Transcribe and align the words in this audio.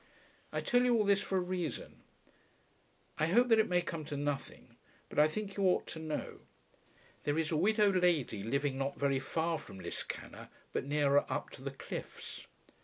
I 0.51 0.61
tell 0.61 0.81
you 0.81 0.97
all 0.97 1.03
this 1.03 1.21
for 1.21 1.37
a 1.37 1.41
reason. 1.41 2.01
I 3.19 3.27
hope 3.27 3.49
that 3.49 3.59
it 3.59 3.69
may 3.69 3.83
come 3.83 4.03
to 4.05 4.17
nothing, 4.17 4.75
but 5.09 5.19
I 5.19 5.27
think 5.27 5.49
that 5.49 5.57
you 5.57 5.63
ought 5.65 5.85
to 5.89 5.99
know. 5.99 6.39
There 7.23 7.37
is 7.37 7.51
a 7.51 7.55
widow 7.55 7.91
lady 7.91 8.41
living 8.41 8.79
not 8.79 8.97
very 8.97 9.19
far 9.19 9.59
from 9.59 9.79
Liscannor, 9.79 10.49
but 10.73 10.85
nearer 10.85 11.23
up 11.31 11.51
to 11.51 11.61
the 11.61 11.69
cliffs. 11.69 12.47